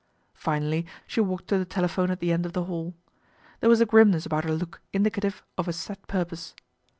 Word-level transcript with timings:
Finally, 0.33 0.83
she 1.05 1.21
walked 1.21 1.47
to 1.49 1.63
the 1.63 1.77
elephone 1.77 2.09
at 2.09 2.19
the 2.19 2.31
end 2.31 2.43
of 2.43 2.53
the 2.53 2.63
hall. 2.63 2.95
There 3.59 3.69
was 3.69 3.81
a 3.81 3.85
rimness 3.85 4.25
about 4.25 4.45
her 4.45 4.51
look 4.51 4.81
indicative 4.91 5.43
of 5.59 5.67
a 5.67 5.73
set 5.73 6.07
purpose. 6.07 6.55